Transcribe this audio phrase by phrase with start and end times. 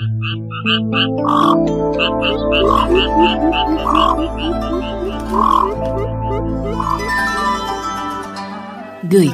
[0.00, 0.08] Người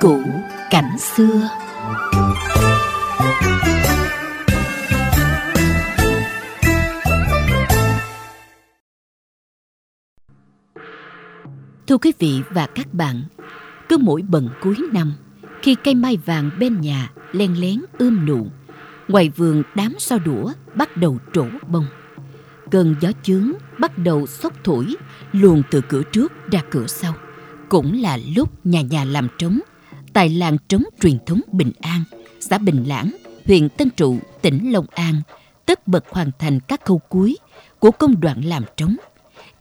[0.00, 0.20] cũ
[0.70, 1.48] cảnh xưa.
[11.86, 13.22] Thưa quý vị và các bạn,
[13.88, 15.12] cứ mỗi bận cuối năm,
[15.62, 18.46] khi cây mai vàng bên nhà len lén ươm nụ,
[19.08, 21.86] ngoài vườn đám sao đũa bắt đầu trổ bông.
[22.70, 24.94] Cơn gió chướng bắt đầu xốc thổi
[25.32, 27.14] luồn từ cửa trước ra cửa sau.
[27.68, 29.60] Cũng là lúc nhà nhà làm trống
[30.12, 32.02] tại làng trống truyền thống Bình An,
[32.40, 33.10] xã Bình Lãng,
[33.46, 35.22] huyện Tân Trụ, tỉnh Long An,
[35.66, 37.36] tất bật hoàn thành các khâu cuối
[37.78, 38.96] của công đoạn làm trống,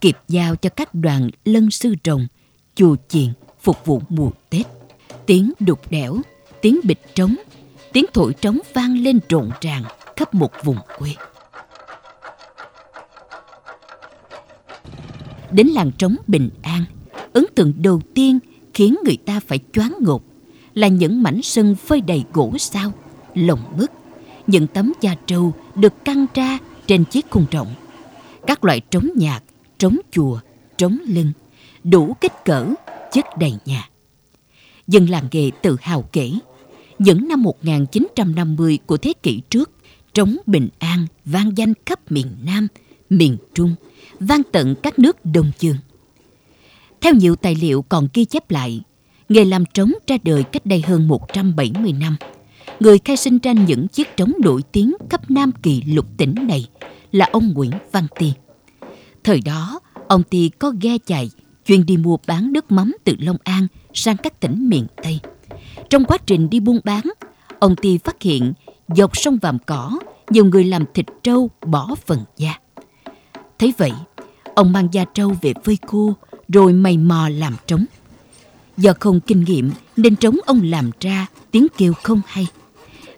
[0.02, 2.28] kịp giao cho các đoàn lân sư rồng,
[2.76, 3.28] chùa chiền
[3.62, 4.66] phục vụ mùa Tết.
[5.26, 6.18] Tiếng đục đẽo,
[6.62, 7.36] tiếng bịch trống,
[7.96, 9.84] tiếng thổi trống vang lên rộn ràng
[10.16, 11.10] khắp một vùng quê.
[15.52, 16.84] Đến làng trống Bình An,
[17.34, 18.40] ấn tượng đầu tiên
[18.74, 20.22] khiến người ta phải choáng ngợp
[20.74, 22.92] là những mảnh sân phơi đầy gỗ sao,
[23.34, 23.92] lồng mứt,
[24.48, 27.74] những tấm da trâu được căng ra trên chiếc khung rộng.
[28.48, 29.44] Các loại trống nhạc,
[29.78, 30.40] trống chùa,
[30.78, 31.32] trống lưng,
[31.84, 32.68] đủ kích cỡ,
[33.12, 33.90] chất đầy nhà.
[34.88, 36.32] Dân làng nghề tự hào kể,
[37.00, 39.72] những năm 1950 của thế kỷ trước,
[40.14, 42.68] trống bình an vang danh khắp miền Nam,
[43.10, 43.76] miền Trung,
[44.20, 45.78] vang tận các nước Đông Dương.
[47.02, 48.82] Theo nhiều tài liệu còn ghi chép lại,
[49.30, 52.16] nghề làm trống ra đời cách đây hơn 170 năm.
[52.80, 56.68] Người khai sinh ra những chiếc trống nổi tiếng khắp Nam Kỳ lục tỉnh này
[57.12, 58.34] là ông Nguyễn Văn Ti.
[59.24, 61.30] Thời đó, ông Ti có ghe chạy
[61.66, 65.20] chuyên đi mua bán nước mắm từ Long An sang các tỉnh miền Tây.
[65.90, 67.02] Trong quá trình đi buôn bán,
[67.60, 68.54] ông Ti phát hiện
[68.88, 70.00] dọc sông Vàm Cỏ
[70.30, 72.60] nhiều người làm thịt trâu bỏ phần da.
[73.60, 73.92] Thấy vậy,
[74.56, 76.14] ông mang da trâu về phơi khô
[76.48, 77.86] rồi mày mò làm trống.
[78.78, 82.48] Do không kinh nghiệm nên trống ông làm ra tiếng kêu không hay.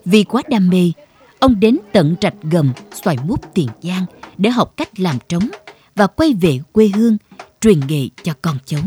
[0.05, 0.91] Vì quá đam mê,
[1.39, 2.71] ông đến tận rạch gầm
[3.03, 4.05] xoài mút Tiền Giang
[4.37, 5.49] để học cách làm trống
[5.95, 7.17] và quay về quê hương
[7.61, 8.81] truyền nghề cho con cháu.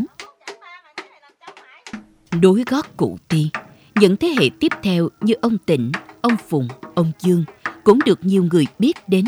[2.41, 3.49] Đối gót cụ ti,
[3.95, 5.91] những thế hệ tiếp theo như ông Tịnh,
[6.21, 7.43] ông Phùng, ông Dương
[7.83, 9.25] cũng được nhiều người biết đến.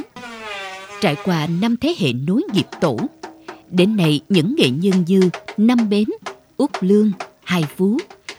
[1.01, 2.97] Trải qua năm thế hệ nối nghiệp tổ,
[3.71, 6.05] đến nay những nghệ nhân như Năm Bến,
[6.57, 7.11] Út Lương,
[7.43, 7.97] Hai Phú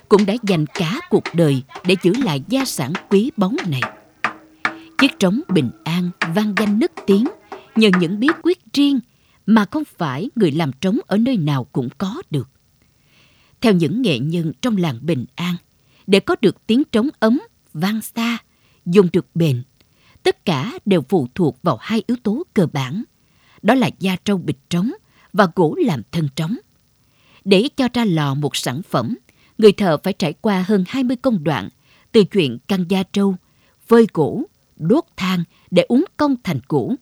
[0.08, 3.80] cũng đã dành cả cuộc đời để giữ lại gia sản quý báu này.
[4.98, 7.24] Chiếc trống bình an vang danh nức tiếng
[7.76, 9.00] nhờ những bí quyết riêng
[9.46, 12.48] mà không phải người làm trống ở nơi nào cũng có được.
[13.60, 15.54] Theo những nghệ nhân trong làng Bình An,
[16.06, 17.40] để có được tiếng trống ấm,
[17.72, 18.38] vang xa,
[18.86, 19.62] dùng được bền,
[20.22, 23.04] tất cả đều phụ thuộc vào hai yếu tố cơ bản.
[23.62, 24.92] Đó là da trâu bịch trống
[25.32, 26.56] và gỗ làm thân trống.
[27.44, 29.16] Để cho ra lò một sản phẩm,
[29.58, 31.68] người thợ phải trải qua hơn 20 công đoạn,
[32.12, 33.36] từ chuyện căng da trâu,
[33.86, 34.42] phơi gỗ,
[34.76, 36.94] đốt than để uống công thành củ,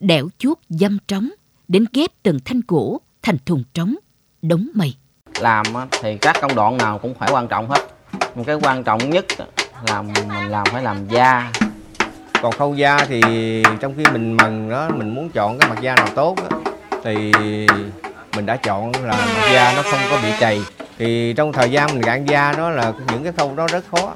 [0.00, 1.30] đẽo chuốt dăm trống,
[1.68, 3.94] đến ghép từng thanh gỗ thành thùng trống,
[4.42, 4.94] đống mây.
[5.40, 5.64] Làm
[6.02, 7.93] thì các công đoạn nào cũng phải quan trọng hết.
[8.34, 9.24] Một cái quan trọng nhất
[9.88, 11.52] là mình làm phải làm da.
[12.42, 13.22] Còn khâu da thì
[13.80, 16.58] trong khi mình mần đó mình muốn chọn cái mặt da nào tốt đó,
[17.04, 17.32] thì
[18.36, 20.60] mình đã chọn là mặt da nó không có bị chày.
[20.98, 24.14] Thì trong thời gian mình gạn da đó là những cái khâu đó rất khó.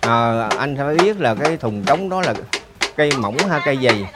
[0.00, 2.34] À, anh phải biết là cái thùng trống đó là
[2.96, 4.06] cây mỏng hay cây dày?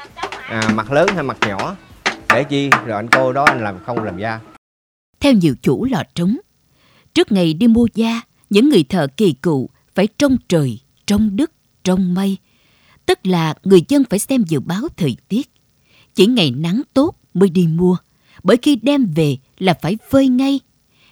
[0.49, 1.77] À, mặt lớn hay mặt nhỏ?
[2.29, 2.71] Để chi?
[2.87, 4.41] Rồi anh cô đó anh làm không làm da.
[5.21, 6.37] Theo nhiều chủ lò trống,
[7.15, 11.53] trước ngày đi mua da, những người thợ kỳ cựu phải trông trời, trông đất,
[11.85, 12.37] trông mây.
[13.07, 15.51] Tức là người dân phải xem dự báo thời tiết.
[16.15, 17.97] Chỉ ngày nắng tốt mới đi mua,
[18.43, 20.61] bởi khi đem về là phải phơi ngay.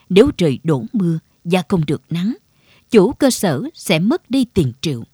[0.08, 2.36] Nếu trời đổ mưa, và không được nắng,
[2.90, 5.04] chủ cơ sở sẽ mất đi tiền triệu.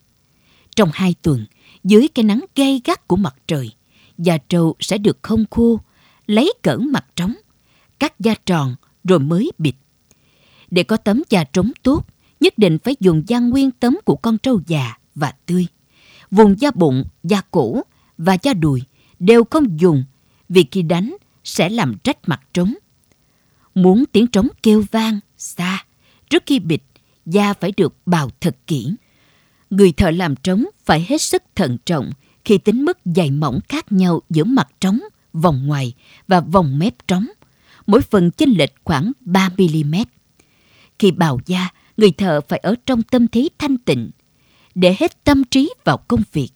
[0.77, 1.45] Trong hai tuần,
[1.85, 3.71] dưới cái nắng gay gắt của mặt trời,
[4.19, 5.81] da trâu sẽ được không khô,
[6.27, 7.35] lấy cỡ mặt trống,
[7.99, 8.75] cắt da tròn
[9.05, 9.75] rồi mới bịt.
[10.71, 12.07] Để có tấm da trống tốt,
[12.43, 15.67] nhất định phải dùng da nguyên tấm của con trâu già và tươi.
[16.31, 17.83] Vùng da bụng, da cổ
[18.19, 18.83] và da đùi
[19.19, 20.05] đều không dùng
[20.49, 22.75] vì khi đánh sẽ làm rách mặt trống.
[23.75, 25.85] Muốn tiếng trống kêu vang, xa,
[26.31, 26.83] trước khi bịt,
[27.27, 28.95] da phải được bào thật kỹ.
[29.71, 32.11] Người thợ làm trống phải hết sức thận trọng
[32.45, 35.01] khi tính mức dày mỏng khác nhau giữa mặt trống,
[35.33, 35.95] vòng ngoài
[36.29, 37.27] và vòng mép trống.
[37.87, 40.05] Mỗi phần chênh lệch khoảng 3mm.
[40.99, 44.11] Khi bào da, người thợ phải ở trong tâm thế thanh tịnh,
[44.75, 46.49] để hết tâm trí vào công việc.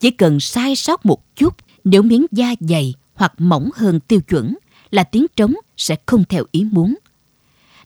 [0.00, 1.54] Chỉ cần sai sót một chút,
[1.84, 4.54] nếu miếng da dày hoặc mỏng hơn tiêu chuẩn
[4.90, 6.94] là tiếng trống sẽ không theo ý muốn.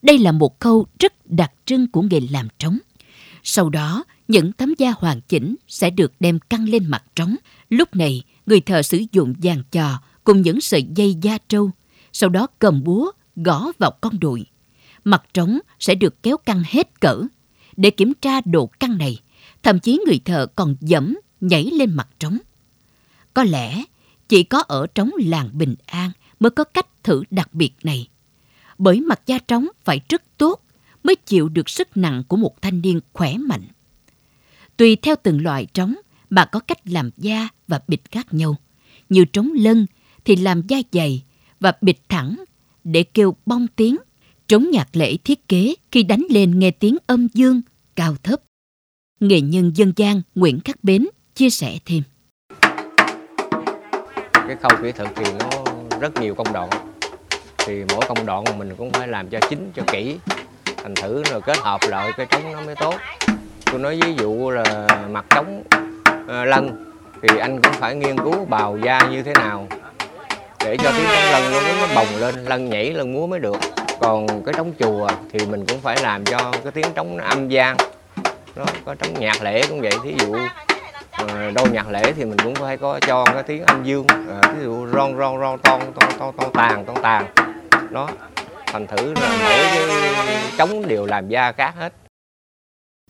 [0.02, 2.78] Đây là một câu rất đặc trưng của nghề làm trống.
[3.42, 7.36] Sau đó, những tấm da hoàn chỉnh sẽ được đem căng lên mặt trống.
[7.70, 11.70] Lúc này, người thợ sử dụng dàn trò cùng những sợi dây da trâu,
[12.12, 14.46] sau đó cầm búa gõ vào con đùi.
[15.06, 17.22] Mặt trống sẽ được kéo căng hết cỡ.
[17.76, 19.20] Để kiểm tra độ căng này,
[19.62, 22.38] thậm chí người thợ còn dẫm nhảy lên mặt trống.
[23.34, 23.84] Có lẽ
[24.28, 26.10] chỉ có ở trống làng Bình An
[26.40, 28.08] mới có cách thử đặc biệt này.
[28.78, 30.62] Bởi mặt da trống phải rất tốt
[31.04, 33.64] mới chịu được sức nặng của một thanh niên khỏe mạnh.
[34.76, 35.94] Tùy theo từng loại trống
[36.30, 38.56] mà có cách làm da và bịt khác nhau.
[39.08, 39.86] Như trống lân
[40.24, 41.22] thì làm da dày
[41.60, 42.44] và bịt thẳng
[42.84, 43.96] để kêu bong tiếng.
[44.48, 47.60] Trống nhạc lễ thiết kế khi đánh lên nghe tiếng âm dương,
[47.96, 48.40] cao thấp.
[49.20, 52.02] Nghệ nhân dân gian Nguyễn Khắc Bến chia sẻ thêm.
[54.32, 55.50] Cái khâu kỹ thuật thì nó
[56.00, 56.69] rất nhiều công đoạn.
[57.58, 60.16] Thì mỗi công đoạn mình cũng phải làm cho chính, cho kỹ.
[60.76, 62.94] Thành thử rồi kết hợp lại cái trống nó mới tốt.
[63.64, 65.62] Tôi nói ví dụ là mặt trống
[66.28, 66.92] ờ, lân
[67.22, 69.69] thì anh cũng phải nghiên cứu bào da như thế nào
[70.64, 73.56] để cho tiếng trống lân nó nó bồng lên lân nhảy lân múa mới được
[74.00, 77.48] còn cái trống chùa thì mình cũng phải làm cho cái tiếng trống nó âm
[77.48, 77.76] gian
[78.56, 80.37] nó có trống nhạc lễ cũng vậy thí dụ
[81.19, 84.40] đâu đôi nhạc lễ thì mình cũng phải có cho cái tiếng âm dương à,
[84.43, 87.34] thí dụ ron ron ron ton ton ton ton tàn ton tàn.
[87.90, 88.08] Đó
[88.66, 89.88] thành thử là mỗi cái
[90.58, 91.92] trống đều làm da khác hết.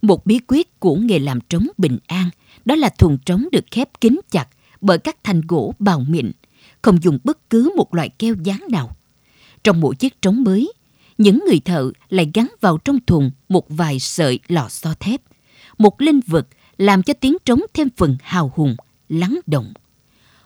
[0.03, 2.31] Một bí quyết của nghề làm trống bình an
[2.65, 4.47] đó là thùng trống được khép kín chặt
[4.81, 6.33] bởi các thanh gỗ bào mịn,
[6.83, 8.91] không dùng bất cứ một loại keo dán nào.
[9.67, 10.73] Trong mỗi chiếc trống mới,
[11.19, 15.23] những người thợ lại gắn vào trong thùng một vài sợi lò xo thép,
[15.79, 16.49] một linh vật
[16.79, 18.77] làm cho tiếng trống thêm phần hào hùng,
[19.09, 19.73] lắng động.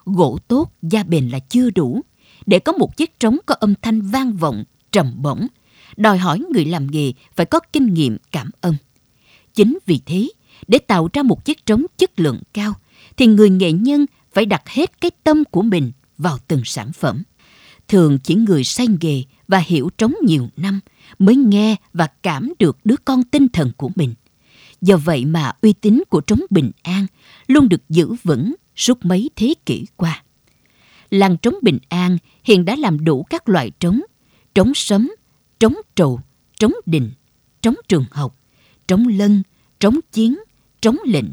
[0.05, 2.01] Gỗ tốt, da bền là chưa đủ,
[2.47, 5.47] để có một chiếc trống có âm thanh vang vọng, trầm bổng,
[5.97, 8.77] đòi hỏi người làm nghề phải có kinh nghiệm cảm âm.
[9.55, 10.29] Chính vì thế,
[10.69, 12.75] để tạo ra một chiếc trống chất lượng cao,
[13.17, 17.23] thì người nghệ nhân phải đặt hết cái tâm của mình vào từng sản phẩm.
[17.91, 20.81] Thường chỉ người say nghề và hiểu trống nhiều năm
[21.19, 24.15] mới nghe và cảm được đứa con tinh thần của mình.
[24.81, 27.07] Do vậy mà uy tín của trống Bình An
[27.47, 30.23] luôn được giữ vững suốt mấy thế kỷ qua.
[31.11, 34.01] Làng trống Bình An hiện đã làm đủ các loại trống,
[34.55, 35.11] trống sấm,
[35.61, 36.21] trống trầu,
[36.59, 37.11] trống đình,
[37.63, 38.37] trống trường học,
[38.89, 39.43] trống lân,
[39.81, 40.39] trống chiến,
[40.81, 41.29] trống lệnh,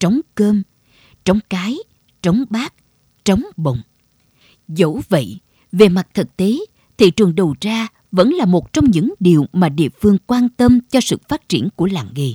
[0.00, 0.62] trống cơm,
[1.24, 1.76] trống cái,
[2.22, 2.74] trống bát,
[3.24, 3.82] trống bồng.
[4.68, 5.38] Dẫu vậy,
[5.72, 6.52] về mặt thực tế,
[6.98, 10.80] thị trường đầu ra vẫn là một trong những điều mà địa phương quan tâm
[10.90, 12.32] cho sự phát triển của làng nghề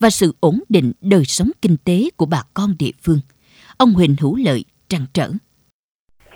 [0.00, 3.20] và sự ổn định đời sống kinh tế của bà con địa phương.
[3.76, 5.30] Ông Huỳnh Hữu Lợi trăn trở.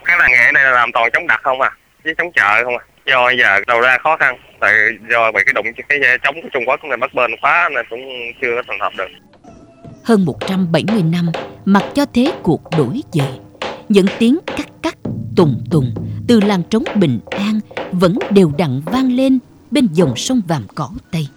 [0.04, 1.70] Cái làng nghề này là làm toàn chống đặt không à,
[2.04, 2.84] với chống chợ không à.
[3.06, 4.72] Do giờ đầu ra khó khăn, tại
[5.10, 8.00] do bị cái đụng cái chống của Trung Quốc này bắt bên khóa nên cũng
[8.43, 9.08] chưa có thành hợp được
[10.04, 11.26] hơn 170 năm
[11.64, 13.32] mặc cho thế cuộc đổi dời.
[13.88, 14.94] Những tiếng cắt cắt,
[15.37, 15.94] tùng tùng
[16.27, 17.61] từ làng trống bình an
[17.93, 19.39] vẫn đều đặn vang lên
[19.71, 21.29] bên dòng sông Vàm Cỏ Tây.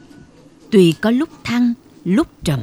[0.71, 1.73] Tuy có lúc thăng,
[2.03, 2.59] lúc trầm,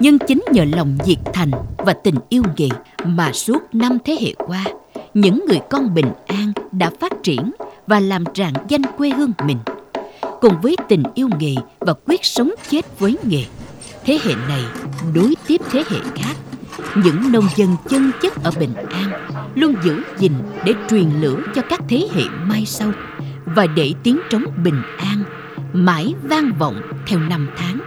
[0.00, 2.68] nhưng chính nhờ lòng nhiệt thành và tình yêu nghề
[3.04, 4.64] mà suốt năm thế hệ qua,
[5.14, 7.52] những người con bình an đã phát triển
[7.86, 9.58] và làm rạng danh quê hương mình.
[10.40, 13.44] Cùng với tình yêu nghề và quyết sống chết với nghề,
[14.04, 14.64] thế hệ này
[15.14, 16.36] đối tiếp thế hệ khác
[16.96, 19.05] những nông dân chân chất ở bình an
[19.56, 20.32] luôn giữ gìn
[20.64, 22.92] để truyền lửa cho các thế hệ mai sau
[23.44, 25.22] và để tiếng trống bình an
[25.72, 27.85] mãi vang vọng theo năm tháng.